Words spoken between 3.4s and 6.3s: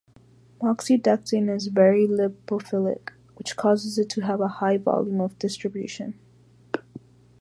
causes it to have a high volume of distribution.